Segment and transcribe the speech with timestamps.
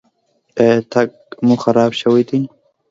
[0.59, 1.09] ایا تګ
[1.45, 2.39] مو خراب شوی دی؟